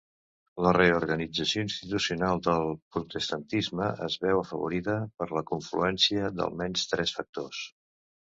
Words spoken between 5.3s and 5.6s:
la